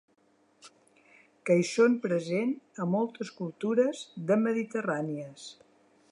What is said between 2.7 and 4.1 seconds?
a moltes cultures